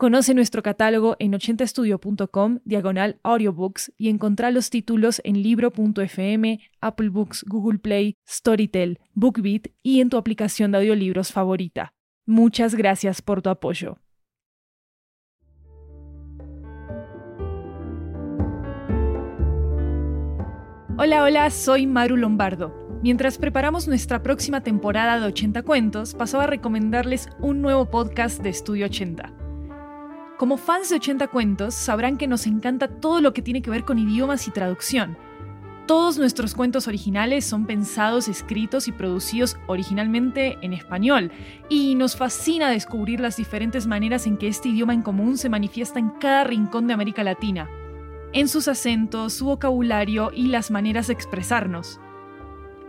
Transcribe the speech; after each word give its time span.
Conoce 0.00 0.32
nuestro 0.32 0.62
catálogo 0.62 1.16
en 1.18 1.34
80estudio.com, 1.34 2.60
diagonal 2.64 3.20
audiobooks, 3.22 3.92
y 3.98 4.08
encontrá 4.08 4.50
los 4.50 4.70
títulos 4.70 5.20
en 5.24 5.42
libro.fm, 5.42 6.58
Apple 6.80 7.10
Books, 7.10 7.44
Google 7.46 7.80
Play, 7.80 8.16
Storytel, 8.26 8.98
BookBeat 9.12 9.66
y 9.82 10.00
en 10.00 10.08
tu 10.08 10.16
aplicación 10.16 10.72
de 10.72 10.78
audiolibros 10.78 11.32
favorita. 11.32 11.92
Muchas 12.24 12.74
gracias 12.74 13.20
por 13.20 13.42
tu 13.42 13.50
apoyo. 13.50 13.98
Hola, 20.96 21.24
hola, 21.24 21.50
soy 21.50 21.86
Maru 21.86 22.16
Lombardo. 22.16 22.72
Mientras 23.02 23.36
preparamos 23.36 23.86
nuestra 23.86 24.22
próxima 24.22 24.62
temporada 24.62 25.20
de 25.20 25.26
80 25.26 25.62
cuentos, 25.62 26.14
pasaba 26.14 26.44
a 26.44 26.46
recomendarles 26.46 27.28
un 27.40 27.60
nuevo 27.60 27.90
podcast 27.90 28.42
de 28.42 28.48
Estudio 28.48 28.86
80. 28.86 29.39
Como 30.40 30.56
fans 30.56 30.88
de 30.88 30.96
80 30.96 31.28
cuentos, 31.28 31.74
sabrán 31.74 32.16
que 32.16 32.26
nos 32.26 32.46
encanta 32.46 32.88
todo 32.88 33.20
lo 33.20 33.34
que 33.34 33.42
tiene 33.42 33.60
que 33.60 33.68
ver 33.68 33.84
con 33.84 33.98
idiomas 33.98 34.48
y 34.48 34.50
traducción. 34.50 35.18
Todos 35.86 36.16
nuestros 36.16 36.54
cuentos 36.54 36.88
originales 36.88 37.44
son 37.44 37.66
pensados, 37.66 38.26
escritos 38.26 38.88
y 38.88 38.92
producidos 38.92 39.58
originalmente 39.66 40.56
en 40.62 40.72
español, 40.72 41.30
y 41.68 41.94
nos 41.94 42.16
fascina 42.16 42.70
descubrir 42.70 43.20
las 43.20 43.36
diferentes 43.36 43.86
maneras 43.86 44.26
en 44.26 44.38
que 44.38 44.48
este 44.48 44.70
idioma 44.70 44.94
en 44.94 45.02
común 45.02 45.36
se 45.36 45.50
manifiesta 45.50 45.98
en 45.98 46.08
cada 46.08 46.44
rincón 46.44 46.86
de 46.86 46.94
América 46.94 47.22
Latina, 47.22 47.68
en 48.32 48.48
sus 48.48 48.66
acentos, 48.66 49.34
su 49.34 49.44
vocabulario 49.44 50.30
y 50.34 50.46
las 50.46 50.70
maneras 50.70 51.08
de 51.08 51.12
expresarnos. 51.12 52.00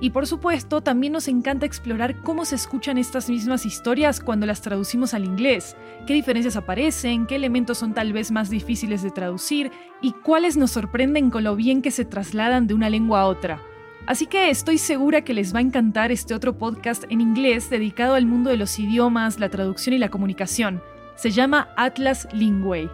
Y 0.00 0.10
por 0.10 0.26
supuesto, 0.26 0.80
también 0.80 1.12
nos 1.12 1.28
encanta 1.28 1.66
explorar 1.66 2.16
cómo 2.22 2.46
se 2.46 2.54
escuchan 2.54 2.96
estas 2.96 3.28
mismas 3.28 3.66
historias 3.66 4.20
cuando 4.20 4.46
las 4.46 4.62
traducimos 4.62 5.12
al 5.12 5.26
inglés, 5.26 5.76
qué 6.06 6.14
diferencias 6.14 6.56
aparecen, 6.56 7.26
qué 7.26 7.36
elementos 7.36 7.78
son 7.78 7.92
tal 7.92 8.14
vez 8.14 8.30
más 8.30 8.48
difíciles 8.48 9.02
de 9.02 9.10
traducir 9.10 9.70
y 10.00 10.12
cuáles 10.12 10.56
nos 10.56 10.70
sorprenden 10.70 11.30
con 11.30 11.44
lo 11.44 11.54
bien 11.54 11.82
que 11.82 11.90
se 11.90 12.06
trasladan 12.06 12.66
de 12.66 12.74
una 12.74 12.88
lengua 12.88 13.20
a 13.20 13.26
otra. 13.26 13.60
Así 14.06 14.26
que 14.26 14.48
estoy 14.48 14.78
segura 14.78 15.22
que 15.22 15.34
les 15.34 15.54
va 15.54 15.58
a 15.58 15.62
encantar 15.62 16.10
este 16.10 16.34
otro 16.34 16.56
podcast 16.56 17.04
en 17.10 17.20
inglés 17.20 17.68
dedicado 17.68 18.14
al 18.14 18.24
mundo 18.24 18.48
de 18.48 18.56
los 18.56 18.78
idiomas, 18.78 19.38
la 19.38 19.50
traducción 19.50 19.94
y 19.94 19.98
la 19.98 20.08
comunicación. 20.08 20.82
Se 21.14 21.30
llama 21.30 21.68
Atlas 21.76 22.26
Lingüe. 22.32 22.88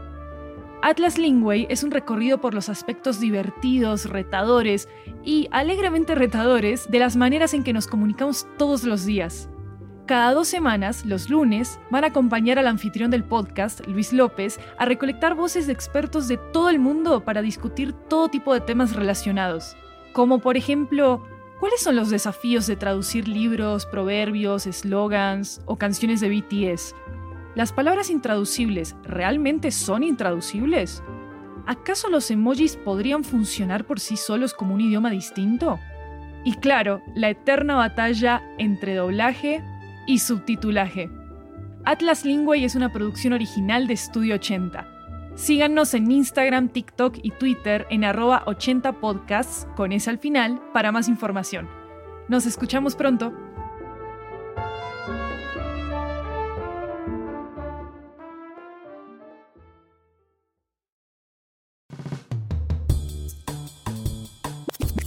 Atlas 0.87 1.19
Lingway 1.19 1.67
es 1.69 1.83
un 1.83 1.91
recorrido 1.91 2.41
por 2.41 2.55
los 2.55 2.69
aspectos 2.69 3.19
divertidos, 3.19 4.05
retadores 4.05 4.89
y 5.25 5.49
alegremente 5.51 6.15
retadores 6.15 6.89
de 6.89 7.01
las 7.01 7.17
maneras 7.17 7.55
en 7.55 7.65
que 7.65 7.73
nos 7.73 7.89
comunicamos 7.89 8.47
todos 8.57 8.85
los 8.85 9.05
días. 9.05 9.49
Cada 10.07 10.33
dos 10.33 10.47
semanas, 10.47 11.05
los 11.05 11.29
lunes, 11.29 11.81
van 11.91 12.05
a 12.05 12.07
acompañar 12.07 12.61
al 12.61 12.69
anfitrión 12.69 13.11
del 13.11 13.25
podcast, 13.25 13.85
Luis 13.89 14.13
López, 14.13 14.61
a 14.79 14.85
recolectar 14.85 15.35
voces 15.35 15.67
de 15.67 15.73
expertos 15.73 16.29
de 16.29 16.37
todo 16.37 16.71
el 16.71 16.79
mundo 16.79 17.25
para 17.25 17.43
discutir 17.43 17.93
todo 17.93 18.29
tipo 18.29 18.55
de 18.55 18.61
temas 18.61 18.95
relacionados. 18.95 19.77
Como 20.13 20.39
por 20.39 20.57
ejemplo, 20.57 21.21
¿cuáles 21.59 21.81
son 21.81 21.97
los 21.97 22.11
desafíos 22.11 22.69
de 22.69 22.77
traducir 22.77 23.27
libros, 23.27 23.87
proverbios, 23.87 24.69
eslogans 24.69 25.61
o 25.67 25.79
canciones 25.79 26.21
de 26.21 26.29
BTS? 26.29 26.95
¿Las 27.57 27.73
palabras 27.73 28.11
intraducibles 28.11 28.97
realmente 29.03 29.71
son 29.71 30.03
intraducibles? 30.03 31.03
¿Acaso 31.67 32.11
los 32.11 32.31
emojis 32.31 32.77
podrían 32.77 33.25
funcionar 33.25 33.87
por 33.87 33.99
sí 33.99 34.19
solos 34.19 34.53
como 34.53 34.75
un 34.75 34.83
idioma 34.83 35.09
distinto? 35.09 35.81
Y 36.45 36.53
claro, 36.57 37.01
la 37.15 37.31
eterna 37.31 37.75
batalla 37.75 38.43
entre 38.59 38.95
doblaje 38.95 39.65
y 40.07 40.19
subtitulaje. 40.19 41.09
Atlas 41.87 42.27
Lingüe 42.27 42.63
es 42.63 42.75
una 42.75 42.93
producción 42.93 43.33
original 43.33 43.87
de 43.87 43.95
Estudio 43.95 44.35
80. 44.35 44.87
Síganos 45.35 45.95
en 45.95 46.11
Instagram, 46.11 46.69
TikTok 46.69 47.21
y 47.23 47.31
Twitter 47.31 47.87
en 47.89 48.05
arroba 48.05 48.45
80podcasts 48.45 49.67
con 49.77 49.93
ese 49.93 50.11
al 50.11 50.19
final 50.19 50.61
para 50.75 50.93
más 50.93 51.09
información. 51.09 51.71
Nos 52.29 52.45
escuchamos 52.45 52.97
pronto. 52.97 53.33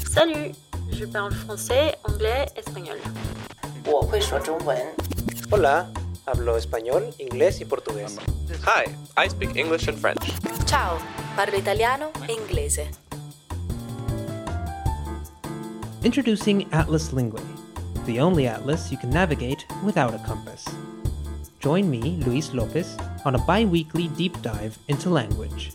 Salut, 0.09 0.56
je 0.92 1.06
parle 1.06 1.31
français, 1.31 1.94
anglais, 2.03 2.47
espagnol. 2.56 2.97
Hola, 5.52 5.88
hablo 6.25 6.58
español, 6.58 7.03
inglés 7.20 7.62
y 7.62 7.66
portugués. 7.66 8.18
Hi, 8.66 8.86
I 9.18 9.30
speak 9.30 9.56
English 9.56 9.88
and 9.88 10.00
French. 10.00 10.34
Ciao, 10.66 10.98
parlo 11.36 11.56
italiano 11.59 12.09
e 12.28 12.34
inglese. 12.34 12.90
Introducing 16.03 16.68
Atlas 16.72 17.14
Lingua, 17.14 17.42
the 18.08 18.19
only 18.19 18.48
atlas 18.48 18.92
you 18.92 18.98
can 18.98 19.12
navigate 19.12 19.64
without 19.86 20.16
a 20.16 20.19
compass. 20.25 20.66
Join 21.59 21.88
me, 21.88 22.18
Luis 22.25 22.52
Lopez, 22.52 22.98
on 23.25 23.36
a 23.36 23.40
bi 23.46 23.64
weekly 23.64 24.08
deep 24.18 24.42
dive 24.42 24.75
into 24.88 25.12
language. 25.12 25.72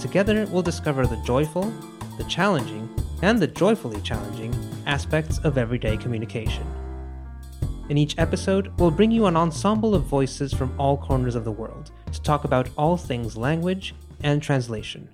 Together, 0.00 0.46
we'll 0.52 0.62
discover 0.62 1.04
the 1.04 1.20
joyful, 1.24 1.72
the 2.20 2.28
challenging, 2.28 2.86
and 3.22 3.38
the 3.38 3.46
joyfully 3.46 3.98
challenging 4.02 4.54
aspects 4.84 5.38
of 5.38 5.56
everyday 5.56 5.96
communication. 5.96 6.66
In 7.88 7.96
each 7.96 8.14
episode, 8.18 8.70
we'll 8.78 8.90
bring 8.90 9.10
you 9.10 9.24
an 9.24 9.38
ensemble 9.38 9.94
of 9.94 10.02
voices 10.02 10.52
from 10.52 10.78
all 10.78 10.98
corners 10.98 11.34
of 11.34 11.44
the 11.44 11.50
world 11.50 11.92
to 12.12 12.20
talk 12.20 12.44
about 12.44 12.68
all 12.76 12.98
things 12.98 13.38
language 13.38 13.94
and 14.22 14.42
translation. 14.42 15.08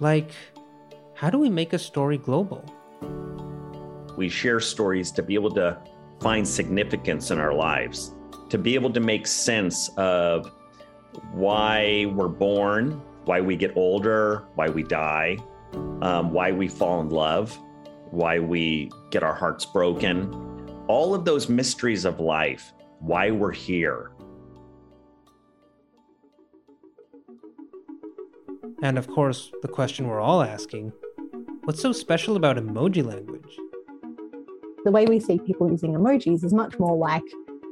Like, 0.00 0.32
how 1.14 1.30
do 1.30 1.38
we 1.38 1.48
make 1.48 1.74
a 1.74 1.78
story 1.78 2.18
global? 2.18 2.64
We 4.16 4.28
share 4.28 4.58
stories 4.58 5.12
to 5.12 5.22
be 5.22 5.34
able 5.34 5.52
to 5.52 5.78
find 6.18 6.46
significance 6.46 7.30
in 7.30 7.38
our 7.38 7.54
lives, 7.54 8.12
to 8.48 8.58
be 8.58 8.74
able 8.74 8.92
to 8.92 9.00
make 9.00 9.28
sense 9.28 9.90
of 9.96 10.50
why 11.32 12.06
we're 12.14 12.28
born, 12.28 13.00
why 13.24 13.40
we 13.40 13.56
get 13.56 13.76
older, 13.76 14.44
why 14.54 14.68
we 14.68 14.82
die, 14.82 15.38
um, 16.02 16.32
why 16.32 16.52
we 16.52 16.68
fall 16.68 17.00
in 17.00 17.08
love, 17.08 17.58
why 18.10 18.38
we 18.38 18.90
get 19.10 19.22
our 19.22 19.34
hearts 19.34 19.64
broken, 19.64 20.32
all 20.88 21.14
of 21.14 21.24
those 21.24 21.48
mysteries 21.48 22.04
of 22.04 22.20
life, 22.20 22.72
why 23.00 23.30
we're 23.30 23.52
here. 23.52 24.10
And 28.82 28.98
of 28.98 29.08
course, 29.08 29.50
the 29.62 29.68
question 29.68 30.06
we're 30.06 30.20
all 30.20 30.42
asking 30.42 30.92
what's 31.64 31.80
so 31.80 31.92
special 31.92 32.36
about 32.36 32.56
emoji 32.56 33.04
language? 33.04 33.58
The 34.84 34.90
way 34.90 35.06
we 35.06 35.18
see 35.18 35.38
people 35.38 35.70
using 35.70 35.94
emojis 35.94 36.44
is 36.44 36.52
much 36.52 36.78
more 36.78 36.94
like 36.94 37.22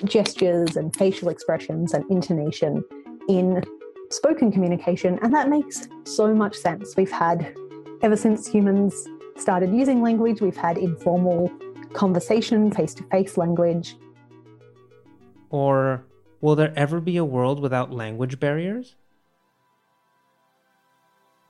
gestures 0.04 0.76
and 0.76 0.96
facial 0.96 1.28
expressions 1.28 1.92
and 1.92 2.04
intonation 2.10 2.82
in 3.28 3.62
spoken 4.10 4.52
communication. 4.52 5.18
And 5.22 5.32
that 5.34 5.48
makes 5.48 5.88
so 6.04 6.34
much 6.34 6.56
sense. 6.56 6.96
We've 6.96 7.10
had, 7.10 7.54
ever 8.02 8.16
since 8.16 8.46
humans 8.46 9.08
started 9.36 9.72
using 9.72 10.02
language, 10.02 10.40
we've 10.40 10.56
had 10.56 10.78
informal 10.78 11.50
conversation, 11.92 12.70
face 12.70 12.94
to 12.94 13.02
face 13.04 13.36
language. 13.36 13.96
Or 15.50 16.04
will 16.40 16.56
there 16.56 16.72
ever 16.76 17.00
be 17.00 17.16
a 17.16 17.24
world 17.24 17.60
without 17.60 17.92
language 17.92 18.40
barriers? 18.40 18.94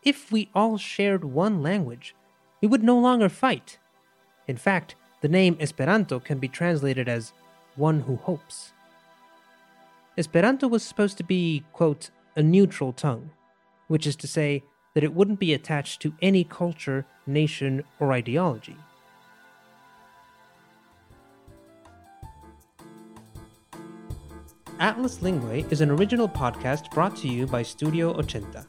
If 0.02 0.32
we 0.32 0.50
all 0.54 0.78
shared 0.78 1.24
one 1.24 1.62
language, 1.62 2.14
we 2.60 2.68
would 2.68 2.82
no 2.82 2.98
longer 2.98 3.28
fight. 3.28 3.78
In 4.48 4.56
fact, 4.56 4.96
the 5.20 5.28
name 5.28 5.56
Esperanto 5.60 6.18
can 6.18 6.38
be 6.38 6.48
translated 6.48 7.08
as 7.08 7.32
one 7.76 8.00
who 8.00 8.16
hopes. 8.16 8.72
Esperanto 10.18 10.68
was 10.68 10.82
supposed 10.82 11.16
to 11.16 11.24
be, 11.24 11.64
quote, 11.72 12.10
a 12.36 12.42
neutral 12.42 12.92
tongue, 12.92 13.30
which 13.88 14.06
is 14.06 14.16
to 14.16 14.26
say 14.26 14.62
that 14.94 15.04
it 15.04 15.14
wouldn't 15.14 15.38
be 15.38 15.54
attached 15.54 16.02
to 16.02 16.12
any 16.20 16.44
culture, 16.44 17.06
nation, 17.26 17.82
or 17.98 18.12
ideology. 18.12 18.76
Atlas 24.78 25.22
Lingue 25.22 25.64
is 25.70 25.80
an 25.80 25.90
original 25.90 26.28
podcast 26.28 26.90
brought 26.90 27.16
to 27.16 27.28
you 27.28 27.46
by 27.46 27.62
Studio 27.62 28.12
Ochenta. 28.14 28.66